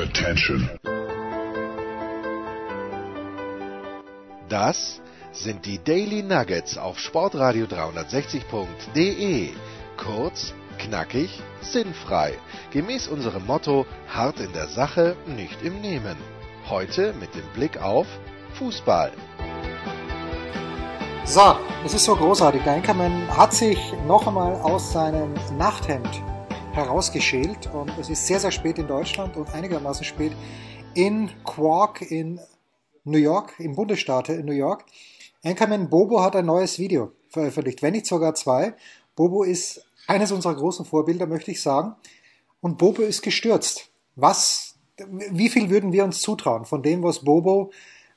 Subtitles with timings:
[0.00, 0.70] Attention.
[4.48, 9.50] Das sind die Daily Nuggets auf Sportradio 360.de.
[9.98, 12.32] Kurz, knackig, sinnfrei.
[12.70, 16.16] Gemäß unserem Motto: hart in der Sache, nicht im Nehmen.
[16.70, 18.06] Heute mit dem Blick auf
[18.54, 19.12] Fußball.
[21.26, 22.62] So, es ist so großartig.
[22.62, 26.22] Der Enkermann hat sich noch einmal aus seinem Nachthemd
[26.72, 30.32] herausgeschält und es ist sehr, sehr spät in Deutschland und einigermaßen spät
[30.94, 32.40] in Quark in
[33.04, 34.84] New York, im Bundesstaat in New York.
[35.42, 38.74] Anchorman Bobo hat ein neues Video veröffentlicht, wenn nicht sogar zwei.
[39.16, 41.94] Bobo ist eines unserer großen Vorbilder, möchte ich sagen.
[42.60, 43.90] Und Bobo ist gestürzt.
[44.16, 47.70] Was, wie viel würden wir uns zutrauen von dem, was Bobo,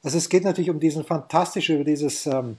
[0.03, 2.57] also es geht natürlich um diesen fantastischen, über dieses ähm,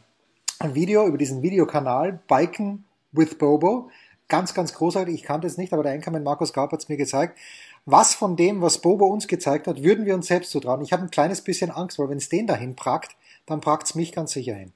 [0.62, 3.90] Video, über diesen Videokanal Biken with Bobo.
[4.28, 5.14] Ganz, ganz großartig.
[5.14, 7.38] Ich kannte es nicht, aber der Anchorman Markus Gaup hat es mir gezeigt.
[7.84, 10.80] Was von dem, was Bobo uns gezeigt hat, würden wir uns selbst zutrauen?
[10.80, 13.16] Ich habe ein kleines bisschen Angst, weil wenn es den dahin pragt,
[13.46, 14.72] dann pragt es mich ganz sicher hin.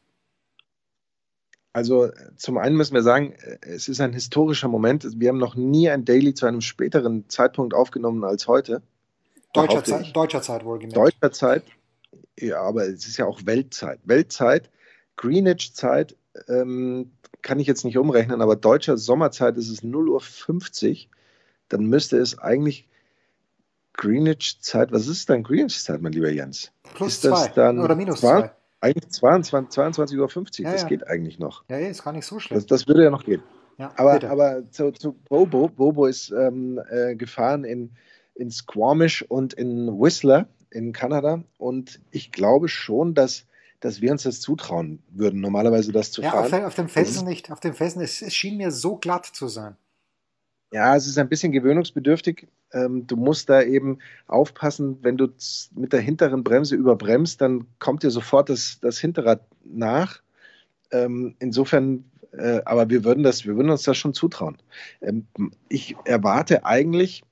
[1.73, 5.07] Also zum einen müssen wir sagen, es ist ein historischer Moment.
[5.19, 8.83] Wir haben noch nie ein Daily zu einem späteren Zeitpunkt aufgenommen als heute.
[9.53, 10.97] Deutscher Zeit, deutscher Zeit wohlgemerkt.
[10.97, 11.63] Deutscher Zeit,
[12.39, 14.01] ja, aber es ist ja auch Weltzeit.
[14.05, 14.71] Weltzeit,
[15.17, 16.17] Greenwich-Zeit
[16.49, 21.09] ähm, kann ich jetzt nicht umrechnen, aber deutscher Sommerzeit ist es 0 Uhr 50.
[21.69, 22.89] Dann müsste es eigentlich
[23.95, 26.73] Greenwich-Zeit, was ist dann Greenwich-Zeit, mein lieber Jens?
[26.95, 28.41] Plus ist das zwei dann oder minus zwei?
[28.41, 28.51] zwei.
[28.81, 30.89] Eigentlich 22, 22 Uhr 50, Ja, das ja.
[30.89, 31.65] geht eigentlich noch.
[31.69, 32.57] Ja, ist gar nicht so schlecht.
[32.57, 33.43] Das, das würde ja noch gehen.
[33.77, 34.31] ja, Aber, bitte.
[34.31, 37.91] aber zu, zu Bobo, Bobo ist ähm, äh, gefahren in,
[38.37, 43.47] in Squamish und in Whistler in Kanada und ich glaube schon, dass,
[43.81, 46.45] dass wir uns das zutrauen würden, normalerweise das zu ja, fahren.
[46.45, 47.51] auf, dem- auf dem Felsen nicht.
[47.53, 49.77] Auf dem Felsen, es, es schien mir so glatt zu sein.
[50.73, 52.47] Ja, es ist ein bisschen gewöhnungsbedürftig.
[52.73, 55.29] Ähm, du musst da eben aufpassen, wenn du
[55.75, 60.21] mit der hinteren Bremse überbremst, dann kommt dir sofort das, das Hinterrad nach.
[60.91, 64.59] Ähm, insofern, äh, aber wir würden, das, wir würden uns das schon zutrauen.
[65.01, 65.27] Ähm,
[65.71, 67.23] ich erwarte eigentlich,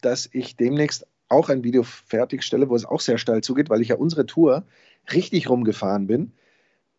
[0.00, 3.88] dass ich demnächst auch ein Video fertigstelle, wo es auch sehr steil zugeht, weil ich
[3.88, 4.64] ja unsere Tour
[5.12, 6.32] richtig rumgefahren bin.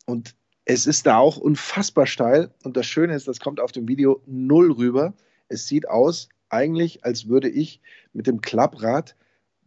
[0.05, 0.35] Und
[0.65, 2.51] es ist da auch unfassbar steil.
[2.63, 5.13] Und das Schöne ist, das kommt auf dem Video null rüber.
[5.47, 7.81] Es sieht aus, eigentlich, als würde ich
[8.13, 9.15] mit dem Klapprad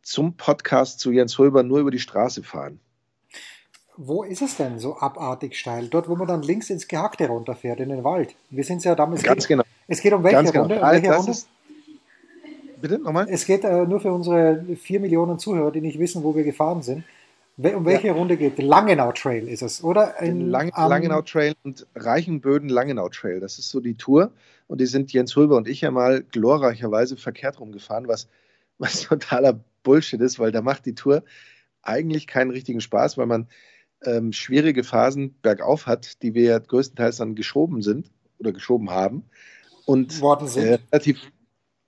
[0.03, 2.81] zum Podcast zu Jens Röber nur über die Straße fahren.
[3.97, 5.89] Wo ist es denn so abartig steil?
[5.89, 8.35] Dort, wo man dann links ins Gehackte runterfährt, in den Wald.
[8.49, 9.23] Wir sind ja damals.
[9.25, 9.65] Ganz genau.
[9.89, 10.63] Es geht um welche Ganz genau.
[10.65, 10.77] Runde?
[10.79, 11.31] Um Ah, welche Runde?
[11.33, 11.49] ist-
[12.81, 13.27] Bitte nochmal?
[13.29, 16.81] Es geht äh, nur für unsere vier Millionen Zuhörer, die nicht wissen, wo wir gefahren
[16.83, 17.03] sind.
[17.59, 18.59] Um welche Runde geht?
[18.59, 20.15] Langenau Trail ist es, oder?
[20.21, 23.41] Den Lang am- Langenau Trail und Reichenböden Langenau Trail.
[23.41, 24.33] Das ist so die Tour.
[24.69, 28.29] Und die sind Jens Röber und ich ja mal glorreicherweise verkehrt rumgefahren, was,
[28.79, 31.25] was totaler Bullshit ist, weil da macht die Tour
[31.83, 33.49] eigentlich keinen richtigen Spaß, weil man
[34.05, 39.25] ähm, schwierige Phasen bergauf hat, die wir ja größtenteils dann geschoben sind oder geschoben haben.
[39.85, 40.21] Und
[40.55, 41.19] äh, relativ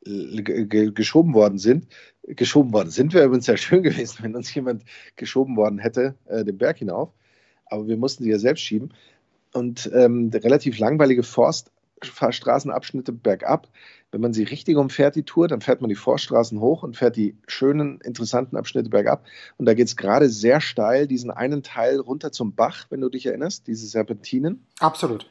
[0.05, 1.87] geschoben worden sind.
[2.27, 4.85] Geschoben worden sind wäre übrigens sehr schön gewesen, wenn uns jemand
[5.17, 7.13] geschoben worden hätte, äh, den Berg hinauf.
[7.67, 8.95] Aber wir mussten sie ja selbst schieben.
[9.53, 13.69] Und ähm, relativ langweilige Forststraßenabschnitte bergab.
[14.13, 17.17] Wenn man sie richtig umfährt, die Tour, dann fährt man die Forststraßen hoch und fährt
[17.17, 19.25] die schönen, interessanten Abschnitte bergab.
[19.57, 23.09] Und da geht es gerade sehr steil, diesen einen Teil runter zum Bach, wenn du
[23.09, 25.31] dich erinnerst, diese Serpentinen Absolut.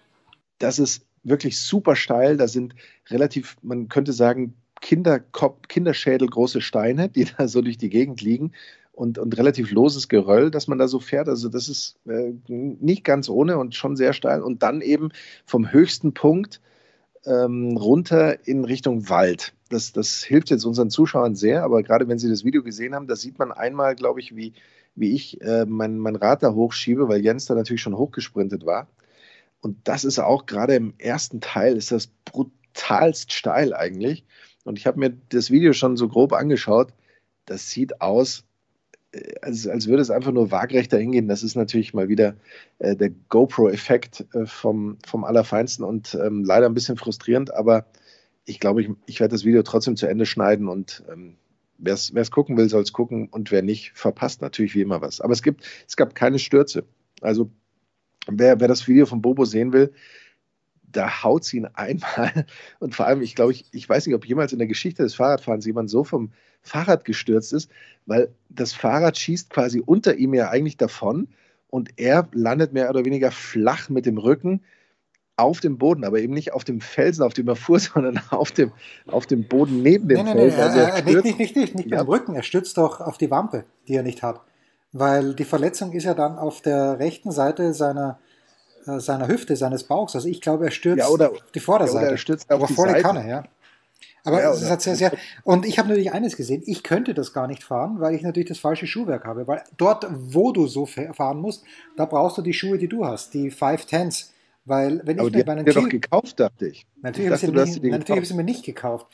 [0.59, 2.37] das ist wirklich super steil.
[2.37, 2.75] Da sind
[3.09, 8.53] relativ, man könnte sagen, Kinderkopf, Kinderschädel große Steine, die da so durch die Gegend liegen
[8.99, 11.29] und, und relativ loses Geröll, dass man da so fährt.
[11.29, 14.41] Also das ist äh, nicht ganz ohne und schon sehr steil.
[14.41, 15.09] Und dann eben
[15.45, 16.61] vom höchsten Punkt
[17.25, 19.53] ähm, runter in Richtung Wald.
[19.69, 23.07] Das, das hilft jetzt unseren Zuschauern sehr, aber gerade wenn sie das Video gesehen haben,
[23.07, 24.53] da sieht man einmal, glaube ich, wie,
[24.95, 28.87] wie ich äh, mein, mein Rad da hochschiebe, weil Jens da natürlich schon hochgesprintet war.
[29.61, 34.25] Und das ist auch gerade im ersten Teil, ist das brutalst steil eigentlich.
[34.63, 36.93] Und ich habe mir das Video schon so grob angeschaut.
[37.45, 38.45] Das sieht aus,
[39.11, 41.27] äh, als, als würde es einfach nur waagrecht dahin gehen.
[41.27, 42.35] Das ist natürlich mal wieder
[42.79, 47.85] äh, der GoPro-Effekt äh, vom, vom Allerfeinsten und ähm, leider ein bisschen frustrierend, aber
[48.45, 51.35] ich glaube, ich, ich werde das Video trotzdem zu Ende schneiden und ähm,
[51.77, 55.21] wer es gucken will, soll es gucken und wer nicht, verpasst natürlich wie immer was.
[55.21, 56.85] Aber es gibt, es gab keine Stürze.
[57.21, 57.51] Also
[58.31, 59.93] wer, wer das Video von Bobo sehen will,
[60.91, 62.45] da haut sie ihn einmal.
[62.79, 65.15] Und vor allem, ich glaube, ich, ich weiß nicht, ob jemals in der Geschichte des
[65.15, 66.31] Fahrradfahrens jemand so vom
[66.61, 67.69] Fahrrad gestürzt ist,
[68.05, 71.27] weil das Fahrrad schießt quasi unter ihm ja eigentlich davon
[71.69, 74.61] und er landet mehr oder weniger flach mit dem Rücken
[75.37, 78.51] auf dem Boden, aber eben nicht auf dem Felsen, auf dem er fuhr, sondern auf
[78.51, 78.71] dem,
[79.07, 80.57] auf dem Boden neben dem Nein, nein, Felsen.
[80.59, 81.97] nein, Also er nicht, stürzt- nicht, nicht, nicht, nicht Ja.
[81.99, 84.41] beim Rücken, er stützt doch auf die Wampe, die er nicht hat.
[84.91, 88.19] Weil die Verletzung ist ja dann auf der rechten Seite seiner,
[88.87, 90.15] äh, seiner Hüfte, seines Bauchs.
[90.15, 91.97] Also ich glaube, er stürzt Ja, oder- auf die Vorderseite.
[91.97, 93.03] ja, oder er stürzt auf aber die volle Seite.
[93.03, 93.43] Kanne, ja.
[94.25, 95.13] Aber Ja, es hat sehr, sehr.
[95.43, 98.49] Und ich habe natürlich eines gesehen, ich könnte das gar nicht fahren, weil ich natürlich
[98.49, 99.47] das falsche Schuhwerk habe.
[99.47, 101.63] Weil dort, wo du so fa- fahren musst,
[101.95, 104.33] da brauchst du die Schuhe, die du hast, die Five Tens.
[104.65, 106.85] Weil wenn aber ich mit meinen er doch gekauft, dachte ich.
[107.01, 108.27] Natürlich ich habe ich, mir nicht- gekauft.
[108.27, 109.07] sie mir nicht gekauft.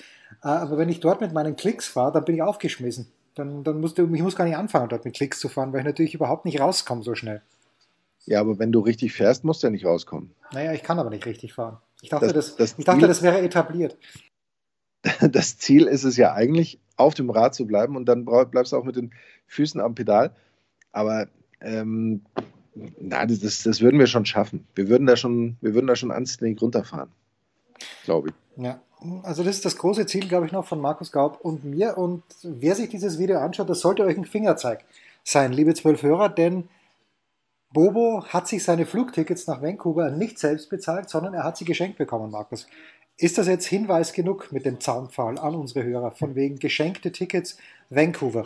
[0.44, 3.08] Äh, Aber wenn ich dort mit meinen Klicks fahre, dann bin ich aufgeschmissen.
[3.36, 5.80] Dann, dann musst du, ich muss gar nicht anfangen, dort mit Klicks zu fahren, weil
[5.82, 7.42] ich natürlich überhaupt nicht rauskomme so schnell.
[8.26, 10.32] Ja, aber wenn du richtig fährst, musst du ja nicht rauskommen.
[10.52, 11.78] Naja, ich kann aber nicht richtig fahren.
[12.02, 13.98] Ich dachte, das, Das- das ich dachte, Ziel- das wäre etabliert.
[15.32, 18.78] das Ziel ist es ja eigentlich, auf dem Rad zu bleiben und dann bleibst du
[18.78, 19.14] auch mit den
[19.48, 20.34] Füßen am Pedal.
[20.94, 21.28] Aber
[21.62, 22.22] ähm,
[23.00, 24.66] na, das, das, das würden wir schon schaffen.
[24.76, 27.12] Wir würden da schon, wir würden da schon anständig runterfahren.
[28.04, 28.64] Glaube ich.
[28.64, 28.80] Ja,
[29.24, 31.98] also das ist das große Ziel, glaube ich, noch von Markus Gaub und mir.
[31.98, 34.86] Und wer sich dieses Video anschaut, das sollte euch ein Fingerzeig
[35.24, 36.70] sein, liebe zwölf Hörer, denn
[37.74, 41.98] Bobo hat sich seine Flugtickets nach Vancouver nicht selbst bezahlt, sondern er hat sie geschenkt
[41.98, 42.68] bekommen, Markus.
[43.18, 47.58] Ist das jetzt Hinweis genug mit dem Zaunpfahl an unsere Hörer, von wegen geschenkte Tickets
[47.90, 48.46] Vancouver?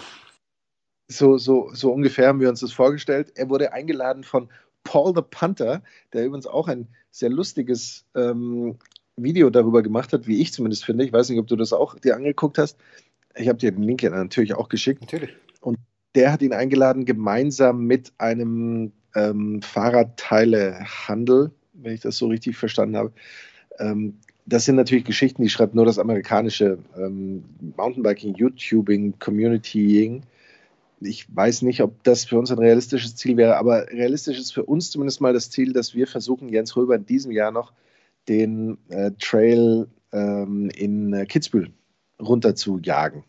[1.07, 3.33] So, so, so ungefähr haben wir uns das vorgestellt.
[3.35, 4.49] Er wurde eingeladen von
[4.83, 5.83] Paul the Panther,
[6.13, 8.79] der übrigens auch ein sehr lustiges ähm,
[9.23, 11.05] Video darüber gemacht hat, wie ich zumindest finde.
[11.05, 12.77] Ich weiß nicht, ob du das auch dir angeguckt hast.
[13.35, 15.01] Ich habe dir den Link ja natürlich auch geschickt.
[15.01, 15.35] Natürlich.
[16.15, 22.97] der hat ihn eingeladen, gemeinsam mit einem ähm, Fahrradteilehandel, wenn ich das so richtig verstanden
[22.97, 23.11] habe.
[23.79, 27.43] Ähm, das sind natürlich Geschichten, die schreibt nur das amerikanische ähm,
[27.77, 30.23] Mountainbiking, YouTubing, Communitying.
[31.01, 34.65] Ich weiß nicht, ob das für uns ein realistisches Ziel wäre, aber realistisch ist für
[34.65, 37.73] uns zumindest mal das Ziel, dass wir versuchen, Jens Röber in diesem Jahr noch
[38.29, 41.73] den äh, Trail ähm, in äh, Kitzbühel
[42.21, 43.23] runter zu jagen.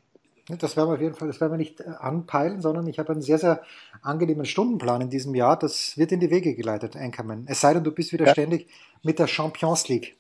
[0.59, 3.13] Das werden wir auf jeden Fall, das werden wir nicht äh, anpeilen, sondern ich habe
[3.13, 3.63] einen sehr, sehr
[4.03, 5.59] angenehmen Stundenplan in diesem Jahr.
[5.59, 7.45] Das wird in die Wege geleitet, Anchorman.
[7.49, 8.33] Es sei denn, du bist wieder Ja.
[8.33, 8.69] ständig
[9.03, 10.17] mit der Champions League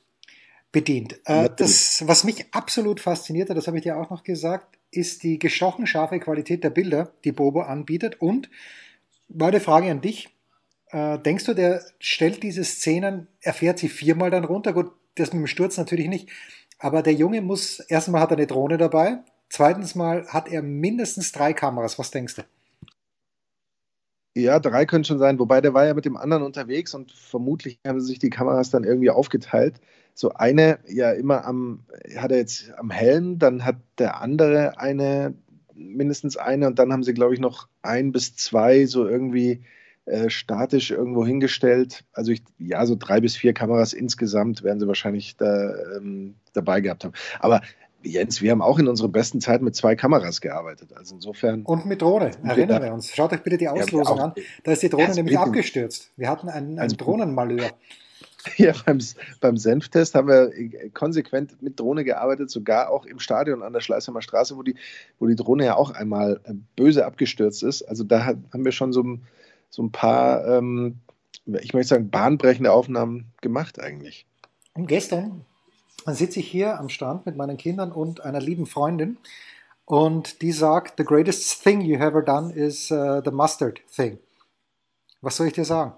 [0.73, 1.21] bedient.
[1.25, 5.23] Äh, das, was mich absolut fasziniert hat, das habe ich dir auch noch gesagt, ist
[5.23, 8.21] die gestochen scharfe Qualität der Bilder, die Bobo anbietet.
[8.21, 8.50] Und
[9.29, 10.29] meine Frage an dich.
[10.93, 14.73] Äh, denkst du, der stellt diese Szenen, er fährt sie viermal dann runter?
[14.73, 16.29] Gut, das mit dem Sturz natürlich nicht.
[16.79, 21.33] Aber der Junge muss, erstmal hat er eine Drohne dabei, zweitens mal hat er mindestens
[21.33, 21.99] drei Kameras.
[21.99, 22.43] Was denkst du?
[24.37, 27.79] Ja, drei können schon sein, wobei der war ja mit dem anderen unterwegs und vermutlich
[27.87, 29.81] haben sie sich die Kameras dann irgendwie aufgeteilt.
[30.15, 31.85] So eine ja immer am,
[32.17, 35.35] hat er jetzt am Helm, dann hat der andere eine,
[35.75, 39.65] mindestens eine und dann haben sie, glaube ich, noch ein bis zwei so irgendwie
[40.11, 42.05] äh, statisch irgendwo hingestellt.
[42.12, 46.81] Also ich, ja, so drei bis vier Kameras insgesamt werden sie wahrscheinlich da, ähm, dabei
[46.81, 47.15] gehabt haben.
[47.39, 47.62] Aber
[48.03, 50.95] Jens, wir haben auch in unserer besten Zeit mit zwei Kameras gearbeitet.
[50.97, 51.62] Also insofern.
[51.65, 53.15] Und mit Drohne, erinnern wir uns.
[53.15, 54.33] Schaut euch bitte die Auslosung auch- an.
[54.65, 56.11] Da ist die Drohne Ja, nämlich abgestürzt.
[56.17, 57.71] Wir hatten einen, einen Also- Drohnenmalheur.
[58.56, 58.99] Ja, beim,
[59.43, 60.51] beim Senftest haben wir
[60.95, 64.77] konsequent mit Drohne gearbeitet, sogar auch im Stadion an der Schleißheimer Straße, wo die,
[65.19, 67.83] wo die Drohne ja auch einmal äh, böse abgestürzt ist.
[67.83, 69.21] Also da haben wir schon so, ein-
[69.70, 71.00] so ein paar, ähm,
[71.46, 74.26] ich möchte sagen, bahnbrechende Aufnahmen gemacht eigentlich.
[74.75, 75.44] Und gestern
[76.06, 79.17] sitze ich hier am Strand mit meinen Kindern und einer lieben Freundin
[79.84, 84.19] und die sagt, the greatest thing you ever done is uh, the mustard thing.
[85.20, 85.94] Was soll ich dir sagen?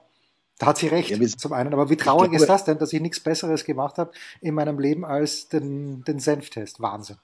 [0.59, 1.73] Da hat sie recht, Ja, zum einen.
[1.73, 4.79] Aber wie traurig glaube- ist das denn, dass ich nichts Besseres gemacht habe in meinem
[4.79, 6.81] Leben als den, den Senftest?
[6.81, 7.17] Wahnsinn.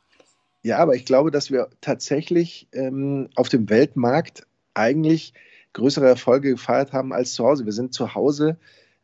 [0.62, 5.34] Ja, aber ich glaube, dass wir tatsächlich ähm, auf dem Weltmarkt eigentlich
[5.72, 7.64] größere Erfolge gefeiert haben als zu Hause.
[7.64, 8.56] Wir sind zu Hause.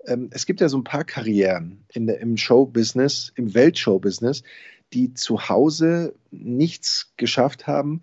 [0.06, 4.42] Ähm, es gibt ja so ein paar Karrieren in der, im Showbusiness, im Weltshowbusiness,
[4.92, 8.02] die zu Hause nichts geschafft haben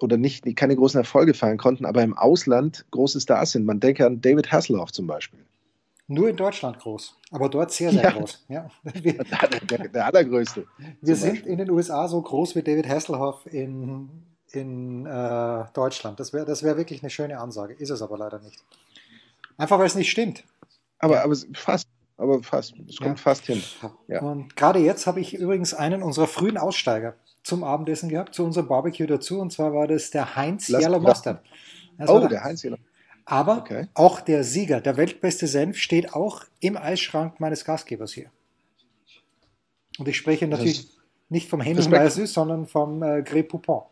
[0.00, 3.64] oder nicht, keine großen Erfolge feiern konnten, aber im Ausland große Stars sind.
[3.64, 5.40] Man denke an David Hasselhoff zum Beispiel.
[6.06, 8.10] Nur in Deutschland groß, aber dort sehr, sehr Ja.
[8.10, 8.44] groß.
[8.48, 8.70] Ja.
[9.02, 9.14] Wir,
[9.70, 10.66] Der, der allergrößte.
[11.00, 11.52] wir sind Beispiel.
[11.52, 14.10] in den USA so groß wie David Hasselhoff in,
[14.56, 16.18] in äh, Deutschland.
[16.20, 17.74] Das wäre das wär wirklich eine schöne Ansage.
[17.74, 18.62] Ist es aber leider nicht.
[19.56, 20.44] Einfach weil es nicht stimmt.
[20.98, 22.74] Aber, aber fast, aber fast.
[22.88, 23.22] Es kommt Ja.
[23.22, 23.62] fast hin.
[24.08, 24.20] Ja.
[24.22, 28.68] Und gerade jetzt habe ich übrigens einen unserer frühen Aussteiger zum Abendessen gehabt, zu unserem
[28.68, 29.38] Barbecue dazu.
[29.40, 31.42] Und zwar war das der Heinz Lass- Yellow Mustard.
[31.98, 32.76] Das Oh, der Heinz hier.
[33.26, 33.88] Aber Okay.
[33.94, 38.30] auch der Sieger, der weltbeste Senf, steht auch im Eisschrank meines Gastgebers hier.
[39.98, 40.88] Und ich spreche natürlich
[41.28, 41.62] nicht vom.
[41.62, 43.82] Süß, sondern vom äh, Grey Poupon.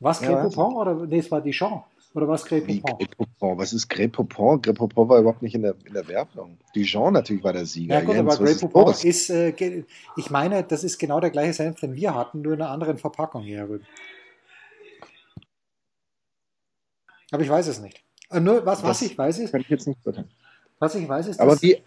[0.00, 0.74] Was, Grey Ja, Poupon?
[0.74, 1.82] Oder nee, es war Dijon.
[2.14, 2.80] Oder was Poupon?
[2.80, 3.58] Poupon?
[3.58, 3.88] Was ist?
[3.88, 6.58] Grey Poupon war überhaupt nicht in der, in der Werbung.
[6.74, 7.94] Dijon natürlich war der Sieger.
[7.94, 9.84] Ja gut, Jens, aber Grey Poupon ist, ist äh,
[10.16, 12.98] ich meine, das ist genau der gleiche Senf, den wir hatten, nur in einer anderen
[12.98, 13.68] Verpackung hier.
[17.30, 18.02] Aber ich weiß es nicht.
[18.30, 19.52] Äh, nur was, was ich weiß ist.
[19.52, 20.30] Kann ich jetzt nicht beurteilen.
[20.78, 21.40] Was ich weiß ist.
[21.40, 21.82] Aber, wie,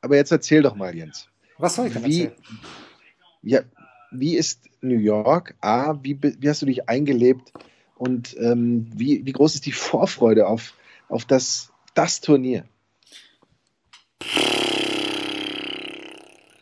[0.00, 1.28] aber jetzt erzähl doch mal, Jens.
[1.58, 2.42] Was soll ich denn wie, erzählen?
[3.42, 3.60] Ja,
[4.10, 5.54] wie ist New York?
[5.60, 7.52] A, wie, wie hast du dich eingelebt?
[7.96, 10.74] Und ähm, wie, wie groß ist die Vorfreude auf,
[11.08, 12.64] auf das, das Turnier?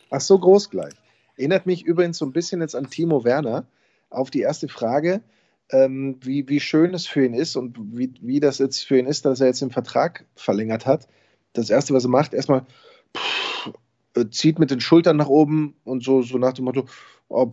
[0.09, 0.93] Ach so, groß gleich.
[1.35, 3.67] Erinnert mich übrigens so ein bisschen jetzt an Timo Werner
[4.09, 5.21] auf die erste Frage,
[5.69, 9.05] ähm, wie, wie schön es für ihn ist und wie, wie das jetzt für ihn
[9.05, 11.07] ist, dass er jetzt den Vertrag verlängert hat.
[11.53, 12.65] Das Erste, was er macht, erstmal
[14.25, 16.85] zieht mit den Schultern nach oben und so, so nach dem Motto,
[17.29, 17.49] oh,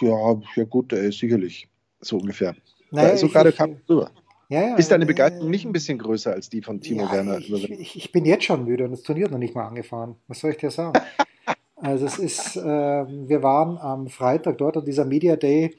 [0.00, 1.68] ja, ja gut, er ist sicherlich
[2.00, 2.54] so ungefähr.
[2.90, 4.10] Naja, so gerade kam rüber.
[4.48, 7.02] Ja, ja, ist deine äh, Begeisterung äh, nicht ein bisschen größer als die von Timo
[7.02, 7.38] ja, Werner?
[7.38, 10.16] Ich, ich, ich, bin jetzt schon müde und das Turnier hat noch nicht mal angefahren.
[10.26, 10.98] Was soll ich dir sagen?
[11.76, 15.76] also es ist, äh, wir waren am Freitag dort und dieser Media Day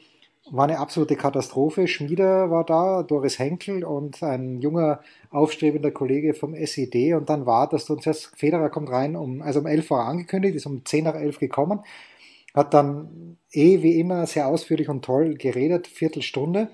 [0.51, 1.87] war eine absolute Katastrophe.
[1.87, 7.13] Schmieder war da, Doris Henkel und ein junger, aufstrebender Kollege vom SED.
[7.13, 10.55] Und dann war das, und zuerst Federer kommt rein, um, also um 11 Uhr angekündigt,
[10.55, 11.81] ist um 10 nach 11 gekommen,
[12.53, 16.69] hat dann eh wie immer sehr ausführlich und toll geredet, Viertelstunde.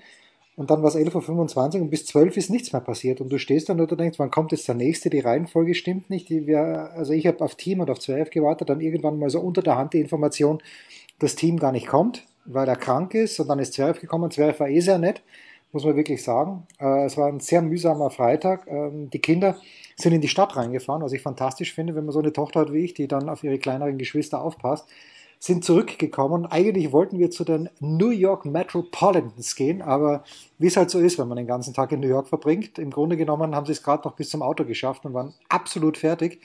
[0.56, 3.20] Und dann war es 11.25 Uhr und bis 12 ist nichts mehr passiert.
[3.20, 5.10] Und du stehst dann und du denkst, wann kommt jetzt der nächste?
[5.10, 6.30] Die Reihenfolge stimmt nicht.
[6.30, 9.40] Die wir, also ich habe auf Team und auf 12 gewartet, dann irgendwann mal so
[9.40, 10.62] unter der Hand die Information,
[11.18, 14.30] das Team gar nicht kommt weil er krank ist und dann ist Zwerf gekommen.
[14.30, 15.22] Zwerf war eh sehr nett,
[15.72, 16.66] muss man wirklich sagen.
[16.78, 18.66] Äh, es war ein sehr mühsamer Freitag.
[18.66, 19.56] Ähm, die Kinder
[19.96, 22.72] sind in die Stadt reingefahren, was ich fantastisch finde, wenn man so eine Tochter hat
[22.72, 24.86] wie ich, die dann auf ihre kleineren Geschwister aufpasst.
[25.38, 26.46] Sind zurückgekommen.
[26.46, 30.24] Eigentlich wollten wir zu den New York Metropolitans gehen, aber
[30.58, 32.90] wie es halt so ist, wenn man den ganzen Tag in New York verbringt, im
[32.90, 36.40] Grunde genommen haben sie es gerade noch bis zum Auto geschafft und waren absolut fertig.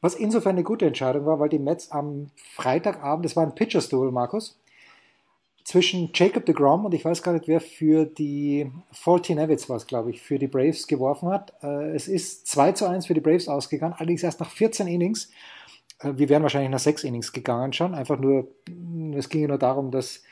[0.00, 3.88] Was insofern eine gute Entscheidung war, weil die Mets am Freitagabend, das war ein Pitcher's
[3.88, 4.59] Duel, Markus,
[5.64, 9.76] zwischen Jacob de Grom und ich weiß gar nicht, wer für die Faulty Nevitz war
[9.76, 11.52] es, glaube ich, für die Braves geworfen hat.
[11.62, 15.30] Äh, es ist 2 zu 1 für die Braves ausgegangen, allerdings erst nach 14 Innings.
[16.00, 17.94] Äh, wir wären wahrscheinlich nach 6 Innings gegangen schon.
[17.94, 18.48] Einfach nur,
[19.14, 20.22] es ging ja nur darum, dass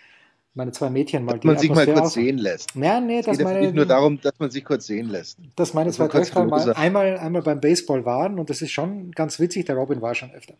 [0.54, 2.75] meine zwei Mädchen mal dass die man sich mal kurz sehen lässt.
[2.75, 5.38] Ja, nee, es geht meine, nicht nur darum, dass man sich kurz sehen lässt.
[5.54, 9.38] Dass meine zwei Töchter mal einmal, einmal beim Baseball waren und das ist schon ganz
[9.38, 9.66] witzig.
[9.66, 10.54] Der Robin war schon öfter.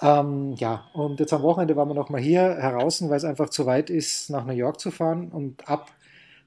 [0.00, 3.66] Ähm, ja, und jetzt am Wochenende waren wir nochmal hier heraus, weil es einfach zu
[3.66, 5.28] weit ist, nach New York zu fahren.
[5.30, 5.90] Und ab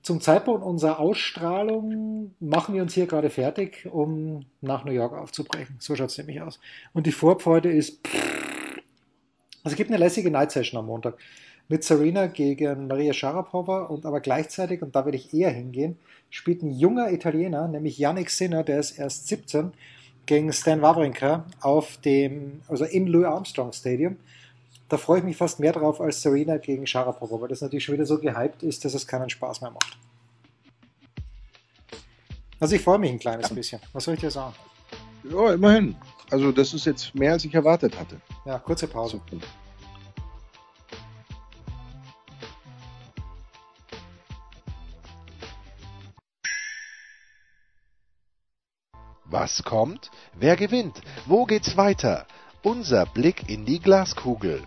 [0.01, 5.75] zum Zeitpunkt unserer Ausstrahlung machen wir uns hier gerade fertig, um nach New York aufzubrechen.
[5.79, 6.60] So schaut es nämlich aus.
[6.94, 8.00] Und die Vorfreude ist.
[9.63, 11.17] Also es gibt eine lässige Night Session am Montag
[11.67, 15.98] mit Serena gegen Maria Sharapova und aber gleichzeitig, und da werde ich eher hingehen,
[16.29, 19.74] spielt ein junger Italiener, nämlich Yannick Sinner, der ist erst 17
[20.27, 24.17] gegen Stan Wawrinka auf dem, also im Louis Armstrong Stadium.
[24.89, 27.96] Da freue ich mich fast mehr drauf als Serena gegen Sharapova, weil das natürlich schon
[27.96, 29.98] wieder so gehypt ist, dass es keinen Spaß mehr macht.
[32.60, 33.81] Also ich freue mich ein kleines bisschen.
[33.93, 34.53] Was soll ich dir sagen?
[35.29, 35.96] Ja, immerhin.
[36.29, 38.19] Also das ist jetzt mehr, als ich erwartet hatte.
[38.46, 39.22] Ja, kurze Pause.
[39.31, 39.38] So.
[49.29, 50.10] Was kommt?
[50.34, 51.01] Wer gewinnt?
[51.25, 52.25] Wo geht's weiter?
[52.63, 54.63] Unser Blick in die Glaskugel.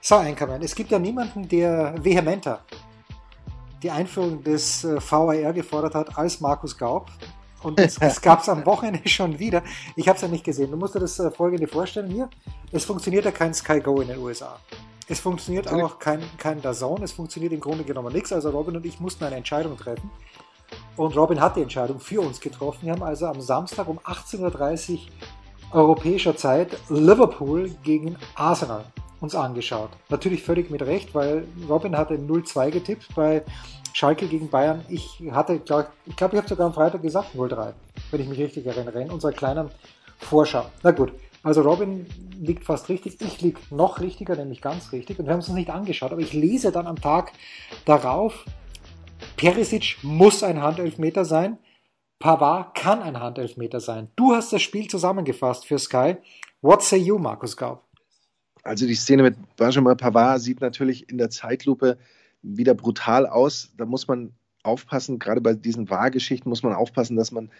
[0.00, 0.62] So, Einkommen.
[0.62, 2.60] Es gibt ja niemanden, der vehementer
[3.82, 7.10] die Einführung des äh, VAR gefordert hat als Markus Gaub.
[7.62, 9.62] Und es, gab es am Wochenende schon wieder.
[9.96, 10.70] Ich habe es ja nicht gesehen.
[10.70, 12.30] Du musst dir das äh, folgende vorstellen hier.
[12.70, 14.58] Es funktioniert ja kein Sky Go in den USA.
[15.12, 18.32] Es funktioniert auch kein, kein Dazone, es funktioniert im Grunde genommen nichts.
[18.32, 20.10] Also Robin und ich mussten eine Entscheidung treffen.
[20.96, 22.86] Und Robin hat die Entscheidung für uns getroffen.
[22.86, 24.98] Wir haben also am Samstag um 18.30 Uhr
[25.72, 28.86] europäischer Zeit Liverpool gegen Arsenal
[29.20, 29.90] uns angeschaut.
[30.08, 33.42] Natürlich völlig mit Recht, weil Robin hatte 0-2 getippt bei
[33.92, 34.82] Schalke gegen Bayern.
[34.88, 37.74] Ich hatte, glaub, ich glaube, ich habe sogar am Freitag gesagt 0-3,
[38.10, 39.70] wenn ich mich richtig erinnere, in unserer kleinen
[40.20, 40.64] Vorschau.
[40.82, 41.12] Na gut,
[41.42, 42.06] also Robin
[42.38, 45.18] liegt fast richtig, ich liege noch richtiger, nämlich ganz richtig.
[45.18, 47.32] Und wir haben es uns nicht angeschaut, aber ich lese dann am Tag
[47.84, 48.44] darauf,
[49.36, 51.58] Perisic muss ein Handelfmeter sein,
[52.18, 54.08] Pavard kann ein Handelfmeter sein.
[54.14, 56.16] Du hast das Spiel zusammengefasst für Sky.
[56.60, 57.82] What say you, Markus Gaub?
[58.62, 61.98] Also die Szene mit Benjamin Pavard sieht natürlich in der Zeitlupe
[62.42, 63.72] wieder brutal aus.
[63.76, 64.32] Da muss man
[64.62, 67.50] aufpassen, gerade bei diesen Wahrgeschichten muss man aufpassen, dass man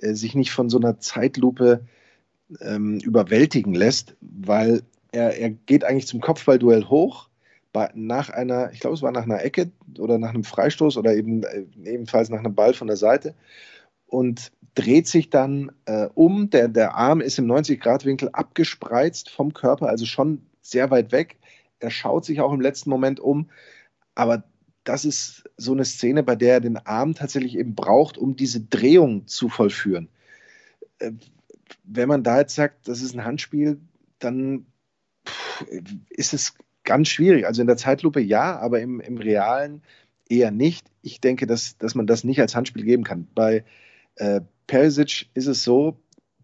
[0.00, 1.84] äh, sich nicht von so einer Zeitlupe
[2.60, 4.82] ähm, überwältigen lässt, weil
[5.12, 7.28] er, er geht eigentlich zum Kopfballduell hoch.
[7.72, 11.14] bei, nach einer, ich glaube, es war nach einer Ecke oder nach einem Freistoß oder
[11.14, 13.34] eben äh, ebenfalls nach einem Ball von der Seite
[14.06, 16.50] und dreht sich dann äh, um.
[16.50, 21.36] Der, der Arm ist im 90-Grad-Winkel abgespreizt vom Körper, also schon sehr weit weg.
[21.80, 23.50] Er schaut sich auch im letzten Moment um,
[24.14, 24.44] aber
[24.84, 28.60] das ist so eine Szene, bei der er den Arm tatsächlich eben braucht, um diese
[28.60, 30.08] Drehung zu vollführen.
[30.98, 31.12] Äh,
[31.84, 33.80] wenn man da jetzt sagt, das ist ein Handspiel,
[34.18, 34.66] dann
[36.10, 37.46] ist es ganz schwierig.
[37.46, 39.82] Also in der Zeitlupe ja, aber im, im Realen
[40.28, 40.86] eher nicht.
[41.02, 43.28] Ich denke, dass, dass man das nicht als Handspiel geben kann.
[43.34, 43.64] Bei
[44.16, 45.98] äh, Perisic ist es so,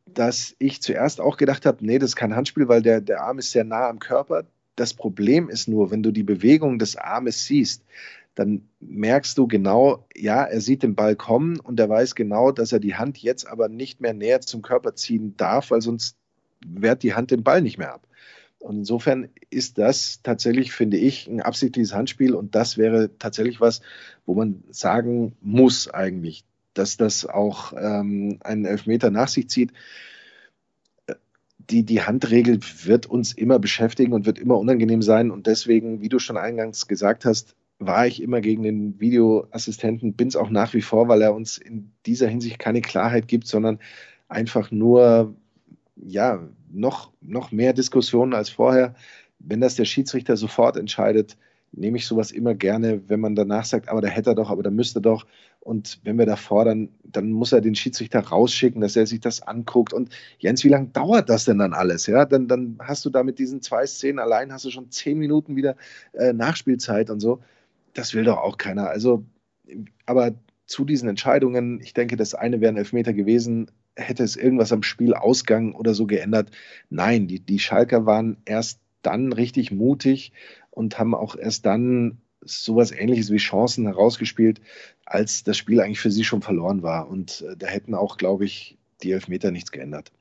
[0.07, 3.39] dass ich zuerst auch gedacht habe, nee, das ist kein Handspiel, weil der, der Arm
[3.39, 4.45] ist sehr nah am Körper.
[4.79, 7.83] Das Problem ist nur, wenn du die Bewegung des Armes siehst,
[8.37, 12.71] dann merkst du genau, ja, er sieht den Ball kommen und er weiß genau, dass
[12.71, 16.17] er die Hand jetzt aber nicht mehr näher zum Körper ziehen darf, weil sonst
[16.65, 18.07] wehrt die Hand den Ball nicht mehr ab.
[18.61, 23.81] Und insofern ist das tatsächlich, finde ich, ein absichtliches Handspiel und das wäre tatsächlich was,
[24.27, 26.45] wo man sagen muss eigentlich,
[26.75, 29.73] dass das auch ähm, einen Elfmeter nach sich zieht.
[31.59, 36.09] Die, die Handregel wird uns immer beschäftigen und wird immer unangenehm sein und deswegen, wie
[36.09, 40.75] du schon eingangs gesagt hast, war ich immer gegen den Videoassistenten, bin es auch nach
[40.75, 43.79] wie vor, weil er uns in dieser Hinsicht keine Klarheit gibt, sondern
[44.29, 45.35] einfach nur
[45.97, 48.95] ja, noch, noch mehr Diskussionen als vorher.
[49.39, 51.37] Wenn das der Schiedsrichter sofort entscheidet,
[51.73, 54.63] nehme ich sowas immer gerne, wenn man danach sagt, aber da hätte er doch, aber
[54.63, 55.27] da müsste doch.
[55.69, 59.43] Und wenn wir da fordern, dann muss er den Schiedsrichter rausschicken, dass er sich das
[59.43, 59.93] anguckt.
[59.93, 60.09] Und
[60.39, 62.07] Jens, wie lange dauert das denn dann alles?
[62.07, 65.19] Ja, dann, dann hast du da mit diesen zwei Szenen allein, hast du schon zehn
[65.19, 65.77] Minuten wieder
[66.15, 67.43] äh, Nachspielzeit und so.
[67.93, 68.89] Das will doch auch keiner.
[68.89, 69.27] Also,
[70.07, 70.33] aber
[70.65, 74.83] zu diesen Entscheidungen, ich denke, das eine wäre ein Elfmeter gewesen, hätte es irgendwas am
[74.83, 76.51] Spielausgang oder so geändert?
[76.89, 80.33] Nein, die, die Schalker waren erst dann richtig mutig
[80.71, 84.61] und haben auch erst dann sowas ähnliches wie Chancen herausgespielt,
[85.05, 87.09] als das Spiel eigentlich für sie schon verloren war.
[87.09, 90.13] Und äh, da hätten auch, glaube ich, die Elfmeter nichts geändert.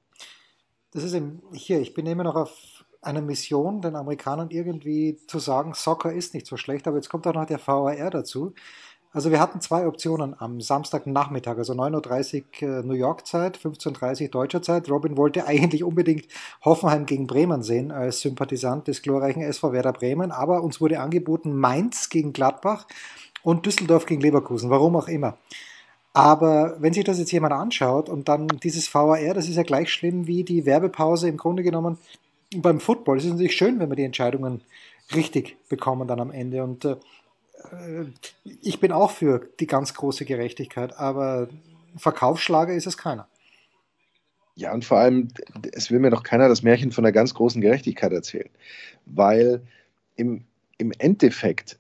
[0.91, 5.39] Das ist eben hier, ich bin immer noch auf einer Mission, den Amerikanern irgendwie zu
[5.39, 8.53] sagen, Soccer ist nicht so schlecht, aber jetzt kommt auch noch der VAR dazu.
[9.13, 14.23] Also wir hatten zwei Optionen am Samstagnachmittag, also 9.30 Uhr äh, New York Zeit, 15.30
[14.23, 14.89] Uhr deutscher Zeit.
[14.89, 16.27] Robin wollte eigentlich unbedingt
[16.63, 21.55] Hoffenheim gegen Bremen sehen als Sympathisant des glorreichen SV Werder Bremen, aber uns wurde angeboten
[21.55, 22.86] Mainz gegen Gladbach
[23.43, 25.38] und Düsseldorf gegen Leverkusen, warum auch immer.
[26.13, 29.93] Aber wenn sich das jetzt jemand anschaut und dann dieses VAR, das ist ja gleich
[29.93, 31.97] schlimm wie die Werbepause im Grunde genommen
[32.55, 33.17] beim Football.
[33.17, 34.62] Es ist natürlich schön, wenn wir die Entscheidungen
[35.15, 36.95] richtig bekommen dann am Ende und äh,
[38.43, 41.49] ich bin auch für die ganz große Gerechtigkeit, aber
[41.95, 43.27] Verkaufsschlager ist es keiner.
[44.56, 45.30] Ja, und vor allem,
[45.73, 48.49] es will mir doch keiner das Märchen von der ganz großen Gerechtigkeit erzählen,
[49.06, 49.62] weil
[50.15, 50.45] im,
[50.77, 51.77] im Endeffekt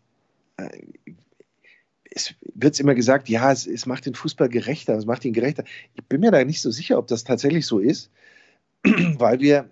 [0.57, 0.69] äh,
[2.11, 5.63] es wird immer gesagt, ja, es, es, macht den Fußball gerechter, es macht ihn gerechter.
[5.95, 8.11] Ich bin mir da nicht so sicher, ob das tatsächlich so ist,
[8.83, 9.69] weil wir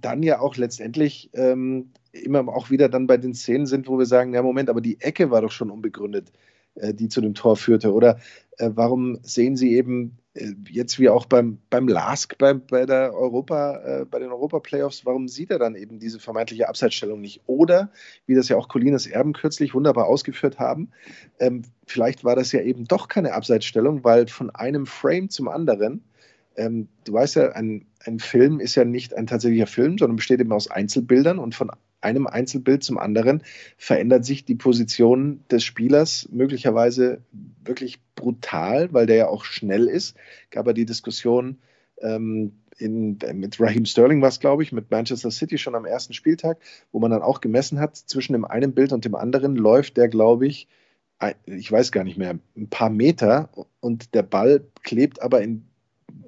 [0.00, 4.06] dann ja auch letztendlich ähm, immer auch wieder dann bei den Szenen sind, wo wir
[4.06, 6.32] sagen, ja Moment, aber die Ecke war doch schon unbegründet,
[6.76, 7.92] äh, die zu dem Tor führte.
[7.92, 8.18] Oder
[8.58, 13.14] äh, warum sehen Sie eben äh, jetzt wie auch beim, beim LASK, bei, bei, der
[13.14, 17.42] Europa, äh, bei den Europa-Playoffs, warum sieht er dann eben diese vermeintliche Abseitsstellung nicht?
[17.46, 17.90] Oder,
[18.26, 20.90] wie das ja auch Colinas Erben kürzlich wunderbar ausgeführt haben,
[21.38, 26.02] ähm, vielleicht war das ja eben doch keine Abseitsstellung, weil von einem Frame zum anderen
[26.56, 30.40] ähm, du weißt ja, ein, ein Film ist ja nicht ein tatsächlicher Film, sondern besteht
[30.40, 33.42] eben aus Einzelbildern und von einem Einzelbild zum anderen
[33.76, 37.22] verändert sich die Position des Spielers möglicherweise
[37.64, 40.16] wirklich brutal, weil der ja auch schnell ist.
[40.50, 41.58] Gab ja die Diskussion
[42.00, 46.12] ähm, in, mit Raheem Sterling war es, glaube ich, mit Manchester City schon am ersten
[46.12, 46.58] Spieltag,
[46.92, 50.08] wo man dann auch gemessen hat, zwischen dem einen Bild und dem anderen läuft der,
[50.08, 50.68] glaube ich,
[51.46, 53.48] ich weiß gar nicht mehr, ein paar Meter
[53.80, 55.66] und der Ball klebt aber in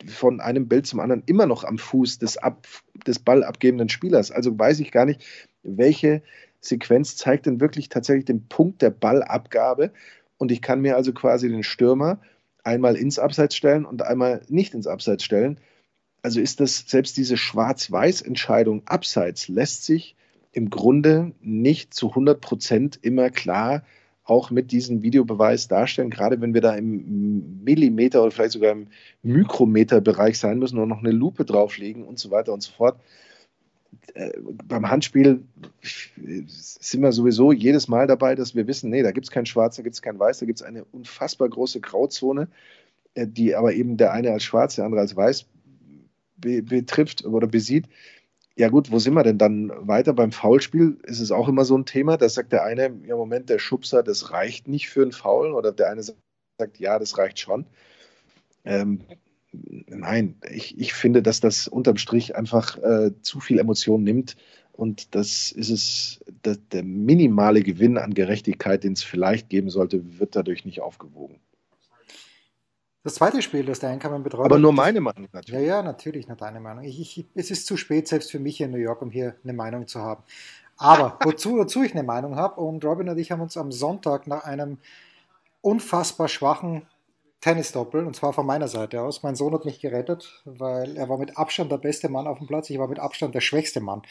[0.07, 2.67] von einem Bild zum anderen immer noch am Fuß des, ab,
[3.07, 4.31] des ballabgebenden Spielers.
[4.31, 5.23] Also weiß ich gar nicht,
[5.63, 6.23] welche
[6.61, 9.93] Sequenz zeigt denn wirklich tatsächlich den Punkt der Ballabgabe.
[10.39, 12.21] Und ich kann mir also quasi den Stürmer
[12.65, 15.59] einmal ins Abseits stellen und einmal nicht ins Abseits stellen.
[16.23, 20.17] Also ist das selbst diese Schwarz-Weiß-Entscheidung abseits lässt sich
[20.53, 23.83] im Grunde nicht zu 100 Prozent immer klar
[24.29, 28.89] auch mit diesem Videobeweis darstellen, gerade wenn wir da im Millimeter oder vielleicht sogar im
[29.23, 33.01] Mikrometerbereich sein müssen und noch eine Lupe drauflegen und so weiter und so fort.
[34.13, 34.33] Äh,
[34.67, 35.45] beim Handspiel
[35.83, 39.77] sind wir sowieso jedes Mal dabei, dass wir wissen, nee, da gibt es kein Schwarz,
[39.77, 42.49] da gibt es kein Weiß, da gibt es eine unfassbar große Grauzone,
[43.15, 45.47] äh, die aber eben der eine als Schwarz, der andere als Weiß
[46.37, 47.87] be betrifft oder besieht.
[48.59, 50.13] Ja gut, wo sind wir denn dann weiter?
[50.13, 52.17] Beim Foulspiel ist es auch immer so ein Thema.
[52.17, 55.53] Da sagt der eine, ja Moment, der Schubser, das reicht nicht für einen Foul.
[55.55, 56.19] Oder der eine sagt,
[56.79, 57.67] ja, das reicht schon.
[58.65, 59.03] Ähm,
[59.53, 64.37] nein, ich, ich finde, dass das unterm Strich einfach äh, zu viel Emotion nimmt.
[64.73, 70.19] Und das ist es, das, der minimale Gewinn an Gerechtigkeit, den es vielleicht geben sollte,
[70.19, 71.39] wird dadurch nicht aufgewogen.
[73.05, 74.47] Das zweite Spiel, das der Einkommen betreut.
[74.47, 75.61] Aber nur meine Meinung natürlich.
[75.61, 76.85] Ja, ja, natürlich nur deine Meinung.
[76.85, 79.37] Ich, ich, es ist zu spät, selbst für mich hier in New York, um hier
[79.45, 80.23] eine Meinung zu haben.
[80.77, 84.27] Aber wozu, wozu ich eine Meinung habe, und Robin und ich haben uns am Sonntag
[84.27, 84.79] nach einem
[85.61, 86.87] unfassbar schwachen
[87.41, 89.23] Tennisdoppel, und zwar von meiner Seite aus.
[89.23, 92.49] Mein Sohn hat mich gerettet, weil er war mit Abstand der beste Mann auf dem
[92.49, 94.03] Platz, ich war mit Abstand der schwächste Mann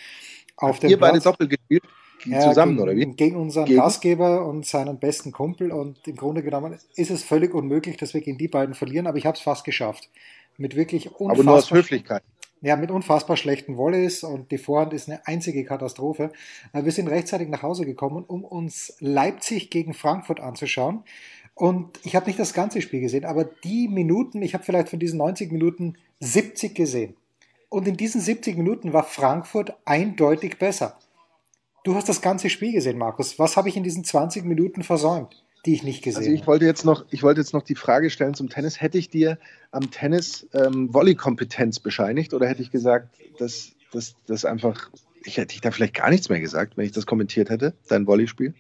[0.56, 1.12] auf dem Ihr Platz.
[1.12, 1.84] beide Doppel gespielt?
[2.23, 3.06] Zusammen, gegen, oder wie?
[3.06, 3.80] Gegen unseren gegen?
[3.80, 5.71] Gastgeber und seinen besten Kumpel.
[5.71, 9.17] Und im Grunde genommen ist es völlig unmöglich, dass wir gegen die beiden verlieren, aber
[9.17, 10.10] ich habe es fast geschafft.
[10.58, 11.32] Mit wirklich unfassbar.
[11.32, 12.23] Aber nur aus Höflichkeit.
[12.62, 16.32] Ja, mit unfassbar schlechten Volleys und die Vorhand ist eine einzige Katastrophe.
[16.73, 21.03] Wir sind rechtzeitig nach Hause gekommen, um uns Leipzig gegen Frankfurt anzuschauen.
[21.53, 24.99] Und ich habe nicht das ganze Spiel gesehen, aber die Minuten, ich habe vielleicht von
[24.99, 27.15] diesen 90 Minuten 70 gesehen.
[27.69, 30.97] Und in diesen 70 Minuten war Frankfurt eindeutig besser.
[31.88, 33.39] Du hast das ganze Spiel gesehen, Markus.
[33.39, 36.32] Was habe ich in diesen 20 Minuten versäumt, die ich nicht gesehen habe?
[36.32, 38.82] Also ich wollte jetzt noch, ich wollte jetzt noch die Frage stellen zum Tennis.
[38.82, 39.39] Hätte ich dir
[39.71, 43.71] am Tennis ähm, Volley-Kompetenz bescheinigt oder hätte ich gesagt, dass
[44.28, 44.89] das einfach,
[45.23, 48.06] ich hätte ich da vielleicht gar nichts mehr gesagt, wenn ich das kommentiert hätte, dein
[48.06, 48.54] Volleyspiel?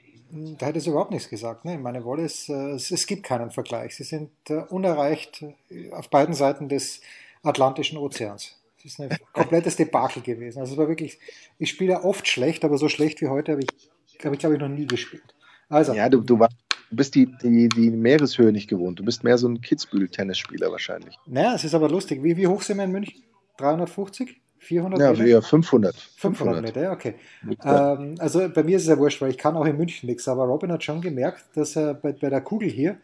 [0.57, 1.65] Da hättest du überhaupt nichts gesagt.
[1.65, 1.77] Ne?
[1.77, 3.97] Meine Volleys, äh, es, es, gibt keinen Vergleich.
[3.97, 7.01] Sie sind äh, unerreicht äh, auf beiden Seiten des
[7.43, 10.59] Atlantischen Ozeans ist ein komplettes Debakel gewesen.
[10.59, 11.19] Also es war wirklich,
[11.59, 14.55] ich spiele ja oft schlecht, aber so schlecht wie heute habe ich, habe ich glaube
[14.55, 15.35] ich, noch nie gespielt.
[15.69, 15.93] Also.
[15.93, 16.49] Ja, du, du, war,
[16.89, 18.99] du bist die, die, die Meereshöhe nicht gewohnt.
[18.99, 21.17] Du bist mehr so ein Kitzbühel-Tennisspieler wahrscheinlich.
[21.25, 22.23] Naja, es ist aber lustig.
[22.23, 23.23] Wie, wie hoch sind wir in München?
[23.57, 24.41] 350?
[24.59, 25.25] 400 ja, Meter?
[25.25, 25.95] Ja, 500.
[25.95, 27.15] 500 Meter, ja, okay.
[27.63, 30.27] Ähm, also bei mir ist es ja wurscht, weil ich kann auch in München nichts.
[30.27, 32.97] Aber Robin hat schon gemerkt, dass er bei, bei der Kugel hier,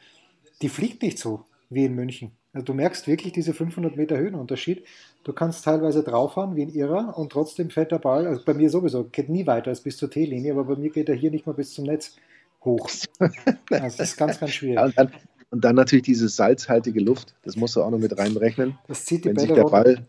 [0.61, 2.31] die fliegt nicht so wie in München.
[2.53, 4.85] Also du merkst wirklich diese 500 Meter Höhenunterschied.
[5.23, 8.69] Du kannst teilweise drauffahren wie ein Irrer und trotzdem fällt der Ball, also bei mir
[8.69, 11.47] sowieso, geht nie weiter als bis zur T-Linie, aber bei mir geht er hier nicht
[11.47, 12.15] mal bis zum Netz
[12.63, 12.89] hoch.
[13.69, 14.75] Also das ist ganz, ganz schwierig.
[14.75, 15.11] Ja, und, dann,
[15.49, 18.77] und, dann, natürlich diese salzhaltige Luft, das musst du auch noch mit reinrechnen.
[18.87, 20.05] Das zieht die Wenn Bälle sich der Ball,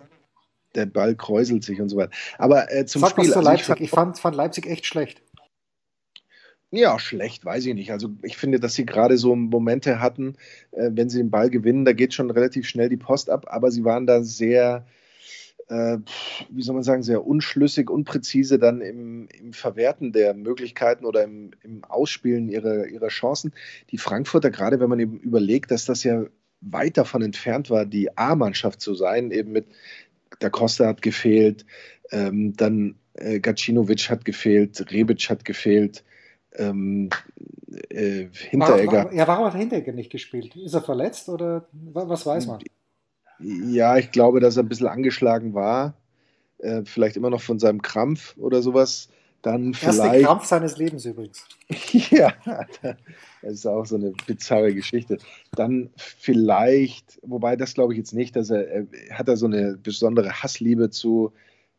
[0.75, 2.11] der Ball kräuselt sich und so weiter.
[2.37, 3.25] Aber äh, zum Sag Spiel.
[3.25, 3.71] Was zu Leipzig.
[3.71, 5.23] Also ich, fand, ich fand Leipzig echt schlecht.
[6.77, 7.93] Ja, schlecht, weiß ich nicht.
[7.93, 10.35] Also ich finde, dass sie gerade so Momente hatten,
[10.73, 13.71] äh, wenn sie den Ball gewinnen, da geht schon relativ schnell die Post ab, aber
[13.71, 14.85] sie waren da sehr,
[15.69, 15.99] äh,
[16.51, 21.53] wie soll man sagen, sehr unschlüssig, unpräzise dann im, im Verwerten der Möglichkeiten oder im,
[21.63, 23.53] im Ausspielen ihrer, ihrer Chancen.
[23.93, 26.25] Die Frankfurter, gerade wenn man eben überlegt, dass das ja
[26.61, 29.67] weit davon entfernt war, die A-Mannschaft zu sein, eben mit
[30.41, 31.67] der Costa hat gefehlt,
[32.11, 36.03] ähm, dann äh, Gacinovic hat gefehlt, Rebic hat gefehlt,
[36.57, 37.11] ähm,
[37.89, 39.05] äh, Hinteregger.
[39.05, 40.55] Warum, ja, warum hat Hinteregger nicht gespielt?
[40.57, 42.61] Ist er verletzt oder was weiß man?
[43.41, 45.95] Ja, ich glaube, dass er ein bisschen angeschlagen war.
[46.59, 49.09] Äh, vielleicht immer noch von seinem Krampf oder sowas.
[49.43, 50.25] Dann Erste vielleicht.
[50.25, 51.47] Krampf seines Lebens übrigens.
[52.11, 52.33] ja,
[53.43, 55.19] das ist auch so eine bizarre Geschichte.
[55.53, 59.77] Dann vielleicht, wobei das glaube ich jetzt nicht, dass er, er hat er so eine
[59.77, 61.33] besondere Hassliebe zu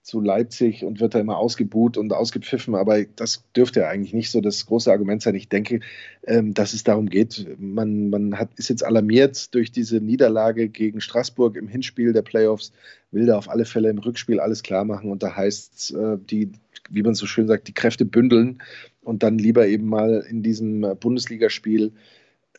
[0.06, 4.30] zu Leipzig und wird da immer ausgebuht und ausgepfiffen, aber das dürfte ja eigentlich nicht
[4.30, 5.34] so das große Argument sein.
[5.34, 5.80] Ich denke,
[6.28, 11.02] ähm, dass es darum geht, man, man hat, ist jetzt alarmiert durch diese Niederlage gegen
[11.02, 12.72] Straßburg im Hinspiel der Playoffs,
[13.10, 15.12] will da auf alle Fälle im Rückspiel alles klar machen.
[15.12, 16.52] Und da heißt es, äh, die,
[16.92, 18.62] wie man so schön sagt, die Kräfte bündeln
[19.02, 21.94] und dann lieber eben mal in diesem Bundesligaspiel ähm,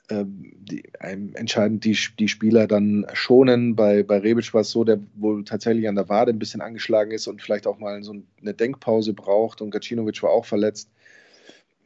[0.08, 3.74] die, entscheidend die, die Spieler dann schonen.
[3.74, 7.10] Bei, bei Rebic war es so, der wohl tatsächlich an der Wade ein bisschen angeschlagen
[7.10, 10.90] ist und vielleicht auch mal so eine Denkpause braucht und Gacinovic war auch verletzt.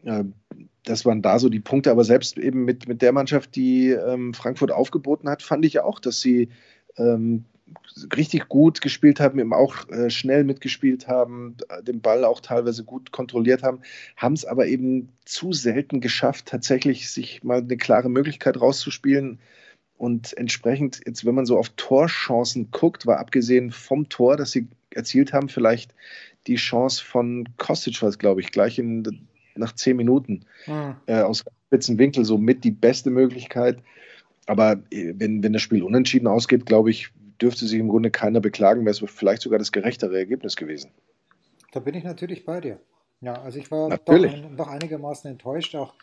[0.05, 0.35] Ähm,
[0.85, 4.35] das waren da so die Punkte, aber selbst eben mit, mit der Mannschaft, die ähm,
[4.35, 6.49] Frankfurt aufgeboten hat, fand ich auch, dass sie
[6.97, 7.45] ähm,
[8.17, 13.13] richtig gut gespielt haben, eben auch äh, schnell mitgespielt haben, den Ball auch teilweise gut
[13.13, 13.81] kontrolliert haben,
[14.17, 19.39] haben es aber eben zu selten geschafft, tatsächlich sich mal eine klare Möglichkeit rauszuspielen.
[19.97, 24.67] Und entsprechend, jetzt, wenn man so auf Torchancen guckt, war abgesehen vom Tor, das sie
[24.91, 25.95] erzielt haben, vielleicht
[26.47, 30.97] die Chance von Kostic, was glaube ich, gleich in, nach zehn Minuten mhm.
[31.07, 33.79] äh, aus spitzen Winkel so mit die beste Möglichkeit.
[34.47, 38.41] Aber äh, wenn, wenn das Spiel unentschieden ausgeht, glaube ich, dürfte sich im Grunde keiner
[38.41, 40.91] beklagen, wäre es vielleicht sogar das gerechtere Ergebnis gewesen.
[41.73, 42.81] Da bin ich natürlich bei dir.
[43.21, 43.99] Ja, also ich war doch,
[44.57, 45.95] doch, einigermaßen enttäuscht, auch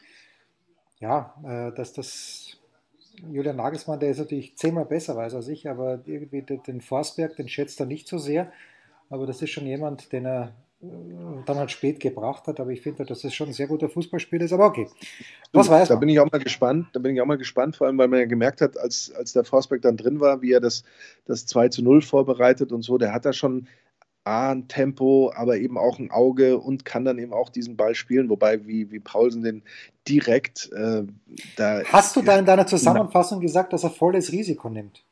[0.99, 2.57] ja, äh, dass das
[3.27, 7.49] Julian Nagelsmann, der ist natürlich zehnmal besser weiß als ich, aber irgendwie den Forsberg, den
[7.49, 8.51] schätzt er nicht so sehr.
[9.09, 13.03] aber das ist schon jemand, den er dann halt spät gebracht hat, aber ich finde,
[13.03, 14.87] dass es schon ein sehr guter Fußballspieler ist, aber okay.
[15.51, 17.87] Was weiß Da bin ich auch mal gespannt, da bin ich auch mal gespannt, vor
[17.87, 20.59] allem, weil man ja gemerkt hat, als, als der Forsberg dann drin war, wie er
[20.59, 20.83] das,
[21.25, 23.67] das 2 zu 0 vorbereitet und so, der hat da schon
[24.23, 27.95] A, ein Tempo, aber eben auch ein Auge und kann dann eben auch diesen Ball
[27.95, 29.63] spielen, wobei wie, wie Paulsen den
[30.07, 31.03] direkt äh,
[31.55, 31.81] da.
[31.85, 35.06] Hast du da in deiner Zusammenfassung gesagt, dass er volles Risiko nimmt?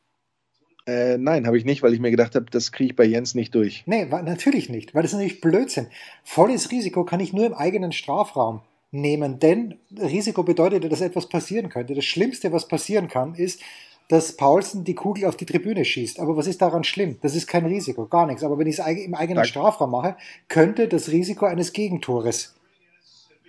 [0.87, 3.33] Äh, nein, habe ich nicht, weil ich mir gedacht habe, das kriege ich bei Jens
[3.33, 3.83] nicht durch.
[3.87, 5.87] Nee, natürlich nicht, weil das ist natürlich Blödsinn.
[6.23, 11.27] Volles Risiko kann ich nur im eigenen Strafraum nehmen, denn Risiko bedeutet ja, dass etwas
[11.27, 11.95] passieren könnte.
[11.95, 13.61] Das Schlimmste, was passieren kann, ist,
[14.07, 16.19] dass Paulsen die Kugel auf die Tribüne schießt.
[16.19, 17.17] Aber was ist daran schlimm?
[17.21, 18.43] Das ist kein Risiko, gar nichts.
[18.43, 19.47] Aber wenn ich es im eigenen Dank.
[19.47, 20.15] Strafraum mache,
[20.47, 22.53] könnte das Risiko eines Gegentores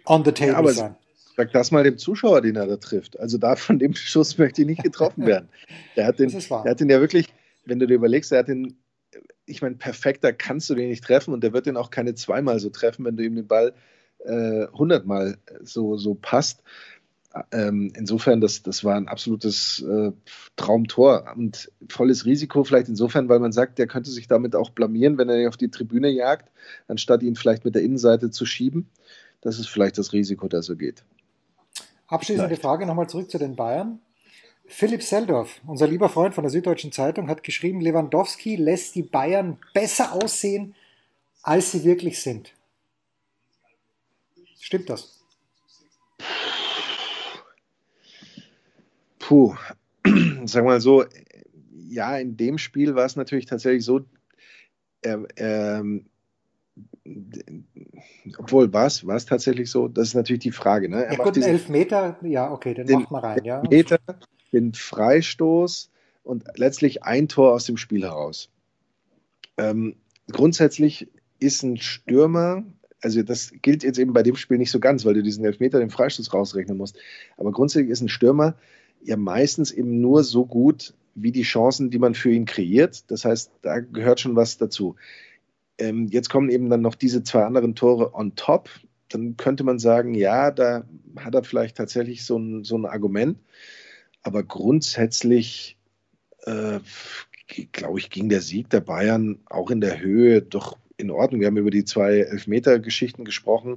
[0.07, 0.97] on the table ja, sein.
[1.37, 3.21] Sag das mal dem Zuschauer, den er da trifft.
[3.21, 5.49] Also da von dem Schuss möchte ich nicht getroffen werden.
[5.95, 7.29] Der hat den, der hat den ja wirklich,
[7.65, 8.79] wenn du dir überlegst, er hat den,
[9.45, 12.59] ich meine, perfekter kannst du den nicht treffen und der wird den auch keine zweimal
[12.59, 13.75] so treffen, wenn du ihm den Ball
[14.25, 16.63] äh, hundertmal äh, so, so passt.
[17.53, 20.13] Ähm, insofern, das, das war ein absolutes äh,
[20.57, 25.19] Traumtor und volles Risiko, vielleicht insofern, weil man sagt, der könnte sich damit auch blamieren,
[25.19, 26.51] wenn er ihn auf die Tribüne jagt,
[26.89, 28.89] anstatt ihn vielleicht mit der Innenseite zu schieben.
[29.43, 31.05] Das ist vielleicht das Risiko, das so geht.
[32.09, 32.63] Abschließende Vielleicht.
[32.63, 34.01] Frage nochmal zurück zu den Bayern.
[34.69, 39.59] Philipp Seldorf, unser lieber Freund von der Süddeutschen Zeitung, hat geschrieben, Lewandowski lässt die Bayern
[39.75, 40.75] besser aussehen,
[41.43, 42.53] als sie wirklich sind.
[44.59, 45.21] Stimmt das?
[49.21, 49.55] Puh,
[50.05, 51.05] sagen wir mal so,
[51.89, 54.05] ja, in dem Spiel war es natürlich tatsächlich so,
[55.03, 55.85] er, er,
[58.39, 59.89] obwohl, war es, war es tatsächlich so?
[59.89, 60.89] Das ist natürlich die Frage.
[60.89, 61.05] Ne?
[61.05, 63.45] Er ja, gut, Elfmeter, ja, okay, den, den macht man rein.
[63.45, 63.63] Ja.
[63.71, 63.99] Meter,
[64.53, 65.91] den Freistoß
[66.23, 68.51] und letztlich ein Tor aus dem Spiel heraus.
[69.57, 69.97] Ähm,
[70.31, 71.09] grundsätzlich
[71.39, 72.65] ist ein Stürmer,
[73.01, 75.79] also das gilt jetzt eben bei dem Spiel nicht so ganz, weil du diesen Elfmeter,
[75.79, 76.99] den Freistoß rausrechnen musst.
[77.37, 78.57] Aber grundsätzlich ist ein Stürmer
[79.03, 83.11] ja meistens eben nur so gut wie die Chancen, die man für ihn kreiert.
[83.11, 84.97] Das heißt, da gehört schon was dazu.
[85.79, 88.71] Ähm, jetzt kommen eben dann noch diese zwei anderen Tore on top.
[89.09, 90.85] Dann könnte man sagen, ja, da
[91.17, 93.39] hat er vielleicht tatsächlich so ein, so ein Argument.
[94.23, 95.79] Aber grundsätzlich,
[96.45, 96.81] äh,
[97.73, 101.41] glaube ich, ging der Sieg der Bayern auch in der Höhe doch in Ordnung.
[101.41, 103.77] Wir haben über die zwei Elfmeter-Geschichten gesprochen,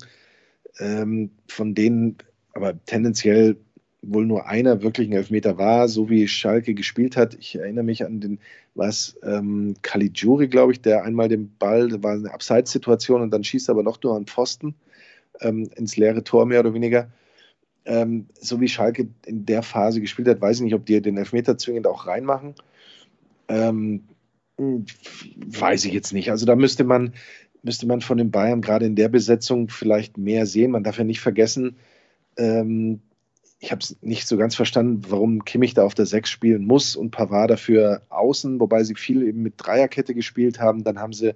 [0.79, 2.17] ähm, von denen
[2.53, 3.57] aber tendenziell
[4.01, 7.35] wohl nur einer wirklich ein Elfmeter war, so wie Schalke gespielt hat.
[7.35, 8.39] Ich erinnere mich an den,
[8.75, 13.43] was ähm, Caligiuri, glaube ich, der einmal den Ball, das war eine Abseitssituation und dann
[13.43, 14.75] schießt er aber noch nur an Pfosten
[15.41, 17.09] ähm, ins leere Tor mehr oder weniger.
[17.85, 21.17] Ähm, so wie Schalke in der Phase gespielt hat, weiß ich nicht, ob die den
[21.17, 22.55] Elfmeter zwingend auch reinmachen.
[23.47, 24.03] Ähm,
[24.57, 26.31] weiß ich jetzt nicht.
[26.31, 27.13] Also da müsste man,
[27.63, 30.71] müsste man von den Bayern gerade in der Besetzung vielleicht mehr sehen.
[30.71, 31.77] Man darf ja nicht vergessen,
[32.37, 33.01] ähm,
[33.59, 36.95] ich habe es nicht so ganz verstanden, warum Kimmich da auf der 6 spielen muss
[36.95, 40.85] und Pavard dafür außen, wobei sie viel eben mit Dreierkette gespielt haben.
[40.85, 41.35] Dann haben sie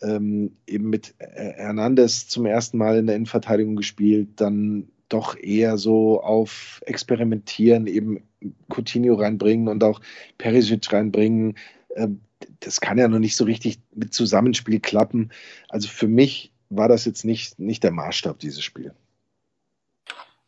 [0.00, 5.78] ähm, eben mit äh, Hernandez zum ersten Mal in der Innenverteidigung gespielt, dann doch eher
[5.78, 8.22] so auf Experimentieren, eben
[8.68, 10.00] Coutinho reinbringen und auch
[10.36, 11.56] Perisic reinbringen.
[11.96, 12.20] Ähm,
[12.60, 15.30] das kann ja noch nicht so richtig mit Zusammenspiel klappen.
[15.68, 18.92] Also für mich war das jetzt nicht, nicht der Maßstab, dieses Spiel.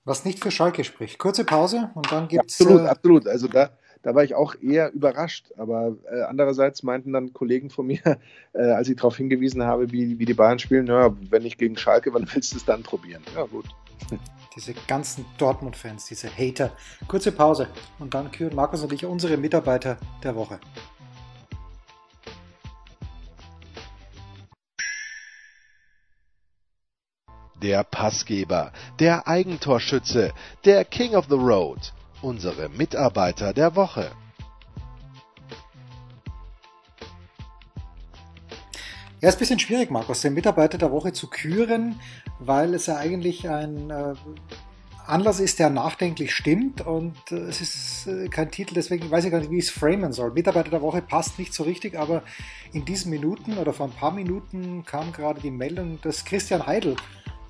[0.04, 1.18] Was nicht für Schalke spricht.
[1.18, 2.60] Kurze Pause und dann gibt es.
[2.60, 3.28] absolut, äh, absolut.
[3.28, 3.70] Also da,
[4.02, 5.52] da war ich auch eher überrascht.
[5.56, 8.00] Aber äh, andererseits meinten dann Kollegen von mir,
[8.52, 11.76] äh, als ich darauf hingewiesen habe, wie, wie die Bayern spielen, naja, wenn nicht gegen
[11.76, 13.22] Schalke, wann willst du es dann probieren?
[13.34, 13.66] Ja, gut.
[14.56, 16.72] Diese ganzen Dortmund-Fans, diese Hater.
[17.06, 17.68] Kurze Pause
[18.00, 20.58] und dann küren Markus und ich unsere Mitarbeiter der Woche.
[27.60, 30.32] Der Passgeber, der Eigentorschütze,
[30.64, 31.92] der King of the Road,
[32.22, 34.10] unsere Mitarbeiter der Woche.
[39.20, 42.00] Ja, ist ein bisschen schwierig, Markus, den Mitarbeiter der Woche zu küren,
[42.38, 44.14] weil es ja eigentlich ein äh,
[45.06, 49.30] Anlass ist, der nachdenklich stimmt und äh, es ist äh, kein Titel, deswegen weiß ich
[49.30, 50.32] gar nicht, wie ich es framen soll.
[50.32, 52.22] Mitarbeiter der Woche passt nicht so richtig, aber
[52.72, 56.96] in diesen Minuten oder vor ein paar Minuten kam gerade die Meldung, dass Christian Heidel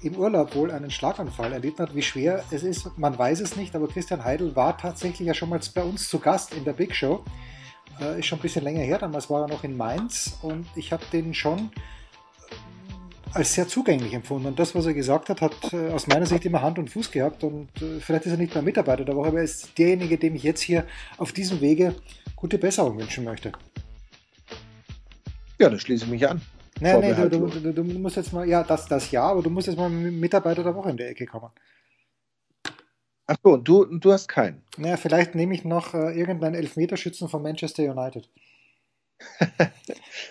[0.03, 1.95] im Urlaub wohl einen Schlaganfall erlitten hat.
[1.95, 5.49] Wie schwer es ist, man weiß es nicht, aber Christian Heidel war tatsächlich ja schon
[5.49, 7.25] mal bei uns zu Gast in der Big Show.
[8.01, 10.93] Äh, ist schon ein bisschen länger her, damals war er noch in Mainz und ich
[10.93, 11.81] habe den schon äh,
[13.33, 14.49] als sehr zugänglich empfunden.
[14.49, 17.11] Und das, was er gesagt hat, hat äh, aus meiner Sicht immer Hand und Fuß
[17.11, 17.45] gehabt.
[17.45, 20.35] Und äh, vielleicht ist er nicht mehr Mitarbeiter der Woche, aber er ist derjenige, dem
[20.35, 20.87] ich jetzt hier
[21.17, 21.95] auf diesem Wege
[22.37, 23.53] gute Besserung wünschen möchte.
[25.59, 26.41] Ja, da schließe ich mich an.
[26.81, 29.67] Nein, nein, du, du, du, musst jetzt mal, ja, das, das ja, aber du musst
[29.67, 31.51] jetzt mal mit Mitarbeiter der Woche in der Ecke kommen.
[33.27, 34.63] Ach so, du, du hast keinen.
[34.77, 38.29] Naja, vielleicht nehme ich noch äh, irgendeinen Elfmeterschützen von Manchester United.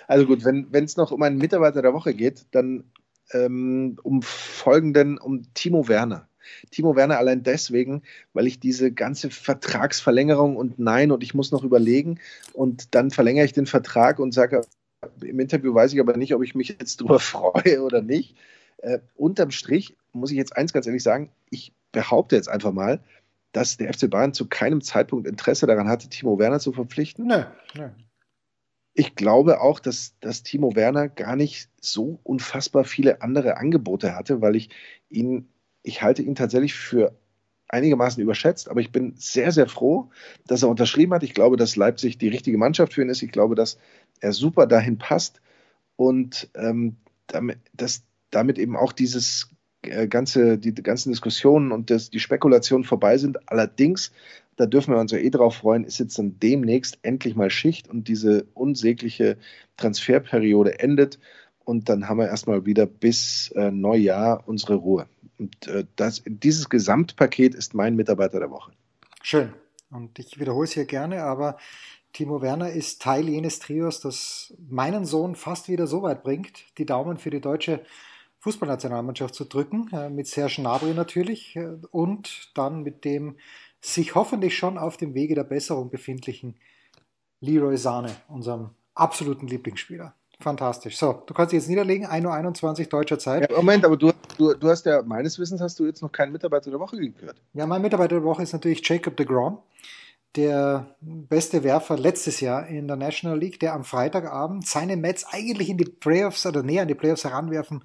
[0.08, 2.92] also gut, wenn es noch um einen Mitarbeiter der Woche geht, dann
[3.32, 6.28] ähm, um folgenden, um Timo Werner.
[6.72, 8.02] Timo Werner allein deswegen,
[8.34, 12.20] weil ich diese ganze Vertragsverlängerung und nein und ich muss noch überlegen
[12.54, 14.62] und dann verlängere ich den Vertrag und sage,
[15.22, 18.36] im Interview weiß ich aber nicht, ob ich mich jetzt darüber freue oder nicht.
[18.78, 23.02] Äh, unterm Strich muss ich jetzt eins ganz ehrlich sagen, ich behaupte jetzt einfach mal,
[23.52, 27.28] dass der FC Bayern zu keinem Zeitpunkt Interesse daran hatte, Timo Werner zu verpflichten.
[27.28, 27.96] Nein, nein.
[28.94, 34.42] Ich glaube auch, dass, dass Timo Werner gar nicht so unfassbar viele andere Angebote hatte,
[34.42, 34.70] weil ich
[35.10, 35.48] ihn,
[35.84, 37.18] ich halte ihn tatsächlich für
[37.70, 40.10] einigermaßen überschätzt, aber ich bin sehr, sehr froh,
[40.48, 41.24] dass er unterschrieben hat.
[41.24, 43.22] Ich glaube, dass Leipzig die richtige Mannschaft für ihn ist.
[43.22, 43.78] Ich glaube, dass
[44.20, 45.40] er super dahin passt
[45.96, 49.50] und ähm, damit, dass damit eben auch dieses
[49.84, 53.50] äh, ganze, die ganzen Diskussionen und das, die Spekulationen vorbei sind.
[53.50, 54.12] Allerdings,
[54.56, 57.88] da dürfen wir uns ja eh drauf freuen, ist jetzt dann demnächst endlich mal Schicht
[57.88, 59.38] und diese unsägliche
[59.78, 61.20] Transferperiode endet.
[61.70, 65.06] Und dann haben wir erstmal wieder bis äh, Neujahr unsere Ruhe.
[65.38, 68.72] Und äh, das, dieses Gesamtpaket ist mein Mitarbeiter der Woche.
[69.22, 69.54] Schön.
[69.92, 71.58] Und ich wiederhole es hier gerne, aber
[72.12, 76.88] Timo Werner ist Teil jenes Trios, das meinen Sohn fast wieder so weit bringt, die
[76.88, 77.84] Daumen für die deutsche
[78.40, 83.38] Fußballnationalmannschaft zu drücken, äh, mit Serge Gnabry natürlich äh, und dann mit dem
[83.80, 86.56] sich hoffentlich schon auf dem Wege der Besserung befindlichen
[87.42, 90.16] Leroy Sahne, unserem absoluten Lieblingsspieler.
[90.42, 90.98] Fantastisch.
[90.98, 93.50] So, du kannst dich jetzt niederlegen, 1.21 Uhr deutscher Zeit.
[93.50, 96.32] Ja, Moment, aber du, du, du hast ja, meines Wissens hast du jetzt noch keinen
[96.32, 97.42] Mitarbeiter der Woche gehört.
[97.54, 99.60] Ja, mein Mitarbeiter der Woche ist natürlich Jacob de Grom,
[100.38, 105.70] der beste Werfer letztes Jahr in der National League, der am Freitagabend seine Mets eigentlich
[105.70, 107.84] in die Playoffs oder näher an die Playoffs heranwerfen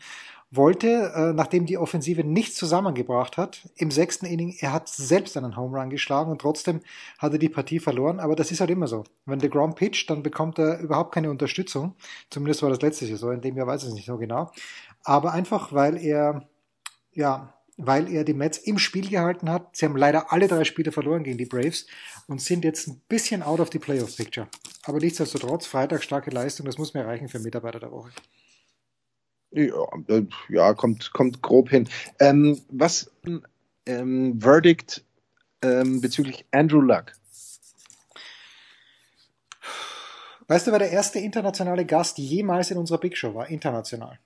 [0.57, 5.57] wollte, äh, nachdem die Offensive nichts zusammengebracht hat, im sechsten Inning, er hat selbst einen
[5.57, 6.81] Home Run geschlagen und trotzdem
[7.19, 8.21] hat er die Partie verloren.
[8.21, 9.05] Aber das ist halt immer so.
[9.27, 11.95] Wenn der Grom pitcht, dann bekommt er überhaupt keine Unterstützung.
[12.31, 14.51] Zumindest war das letztes Jahr so, in dem Jahr weiß ich es nicht so genau.
[15.03, 16.49] Aber einfach, weil er,
[17.13, 19.77] ja, weil er die Mets im Spiel gehalten hat.
[19.77, 21.87] Sie haben leider alle drei Spiele verloren gegen die Braves
[22.29, 24.49] und sind jetzt ein bisschen out of the Playoff Picture.
[24.85, 28.11] Aber nichtsdestotrotz, Freitag starke Leistung, das muss mir reichen für Mitarbeiter der Woche.
[29.55, 31.89] Ja, äh, ja kommt, kommt grob hin.
[32.19, 33.11] Ähm, was
[33.87, 35.05] ähm, Verdict
[35.63, 37.13] ähm, bezüglich Andrew Luck?
[40.47, 43.49] Weißt du, wer der erste internationale Gast jemals in unserer Big Show war?
[43.49, 44.19] International.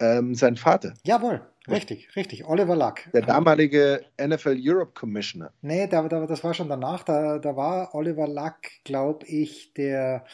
[0.00, 0.94] Ähm, sein Vater.
[1.04, 2.44] Jawohl, richtig, richtig.
[2.44, 3.00] Oliver Luck.
[3.12, 5.52] Der damalige NFL Europe Commissioner.
[5.60, 7.02] Nee, da, da, das war schon danach.
[7.02, 10.24] Da, da war Oliver Luck, glaube ich, der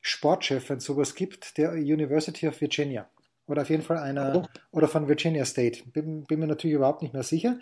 [0.00, 3.08] Sportchef, wenn es sowas gibt, der University of Virginia.
[3.46, 4.76] Oder auf jeden Fall einer, oh.
[4.76, 5.82] oder von Virginia State.
[5.92, 7.58] Bin, bin, mir natürlich überhaupt nicht mehr sicher.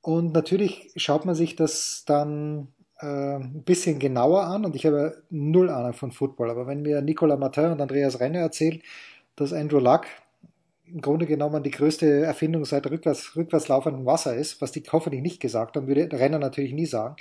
[0.00, 2.68] Und natürlich schaut man sich das dann
[3.00, 6.50] äh, ein bisschen genauer an und ich habe null Ahnung von Football.
[6.50, 8.80] Aber wenn mir Nicolas Martin und Andreas Renner erzählen,
[9.36, 10.06] dass Andrew Luck
[10.86, 15.22] im Grunde genommen die größte Erfindung seit rückwärts, rückwärts laufendem Wasser ist, was die hoffentlich
[15.22, 17.16] nicht gesagt haben, würde Renner natürlich nie sagen,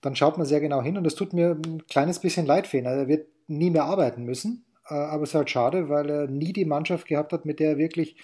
[0.00, 2.78] dann schaut man sehr genau hin und es tut mir ein kleines bisschen leid für
[2.78, 2.86] ihn.
[2.86, 6.52] Also er wird nie mehr arbeiten müssen, aber es ist halt schade, weil er nie
[6.52, 8.16] die Mannschaft gehabt hat, mit der er wirklich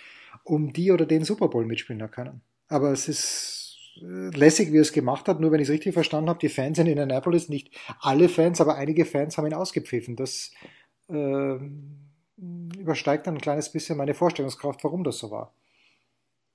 [0.44, 2.40] um die oder den Super Bowl mitspielen hat können.
[2.68, 5.40] Aber es ist äh, lässig, wie er es gemacht hat.
[5.40, 8.76] Nur wenn ich es richtig verstanden habe, die Fans in Indianapolis, nicht alle Fans, aber
[8.76, 10.16] einige Fans haben ihn ausgepfiffen.
[10.16, 10.52] Das
[11.08, 11.56] äh,
[12.36, 15.52] übersteigt dann ein kleines bisschen meine Vorstellungskraft, warum das so war.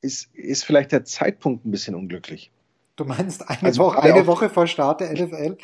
[0.02, 2.52] Ist, ist vielleicht der Zeitpunkt ein bisschen unglücklich.
[2.96, 5.58] Du meinst eine, also Woche, eine Woche vor Start der NFL?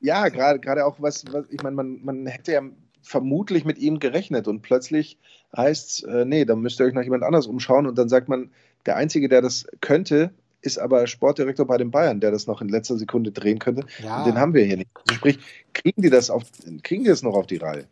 [0.00, 2.62] Ja, gerade gerade auch was, was ich meine, man, man hätte ja
[3.02, 5.18] vermutlich mit ihm gerechnet und plötzlich
[5.56, 8.28] heißt es, äh, nee, da müsst ihr euch nach jemand anders umschauen und dann sagt
[8.28, 8.50] man,
[8.86, 10.30] der Einzige, der das könnte,
[10.60, 13.86] ist aber Sportdirektor bei den Bayern, der das noch in letzter Sekunde drehen könnte.
[14.02, 14.18] Ja.
[14.18, 14.90] Und den haben wir hier nicht.
[14.94, 15.38] Also sprich,
[15.72, 16.42] kriegen die das auf,
[16.82, 17.86] kriegen die das noch auf die Reihe?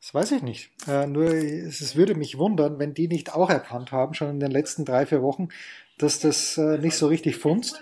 [0.00, 0.70] Das weiß ich nicht.
[0.88, 4.50] Äh, nur es würde mich wundern, wenn die nicht auch erkannt haben, schon in den
[4.50, 5.48] letzten drei, vier Wochen,
[5.96, 7.80] dass das äh, nicht so richtig funzt.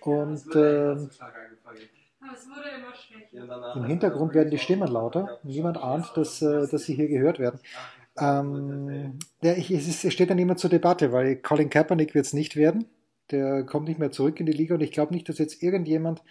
[0.00, 0.96] Und äh,
[3.74, 5.40] im Hintergrund werden die Stimmen lauter.
[5.42, 7.60] Niemand ahnt, dass, äh, dass sie hier gehört werden.
[8.18, 12.86] Ähm, es, steht dann immer zur Debatte, weil Colin Kaepernick wird es nicht werden.
[13.30, 16.22] Der kommt nicht mehr zurück in die Liga und ich glaube nicht, dass jetzt irgendjemand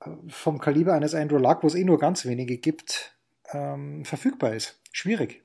[0.00, 3.16] äh, vom Kaliber eines Andrew Luck, wo es eh nur ganz wenige gibt,
[3.52, 4.80] ähm, verfügbar ist.
[4.92, 5.42] Schwierig.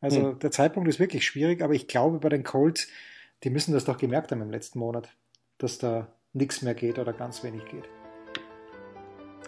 [0.00, 0.38] Also hm.
[0.38, 2.88] der Zeitpunkt ist wirklich schwierig, aber ich glaube bei den Colts,
[3.44, 5.08] die müssen das doch gemerkt haben im letzten Monat,
[5.58, 7.88] dass da nichts mehr geht oder ganz wenig geht.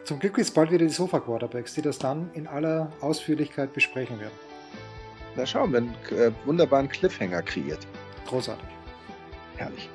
[0.05, 4.35] Zum Glück ist bald wieder die Sofa-Quarterbacks, die das dann in aller Ausführlichkeit besprechen werden.
[5.37, 7.87] Da schauen wir einen äh, wunderbaren Cliffhanger kreiert.
[8.27, 8.69] Großartig.
[9.57, 9.89] Herrlich.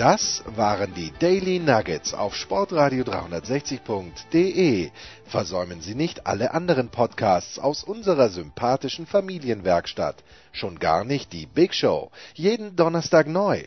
[0.00, 4.90] Das waren die Daily Nuggets auf Sportradio 360.de.
[5.26, 10.24] Versäumen Sie nicht alle anderen Podcasts aus unserer sympathischen Familienwerkstatt.
[10.52, 12.10] Schon gar nicht die Big Show.
[12.32, 13.64] Jeden Donnerstag neu.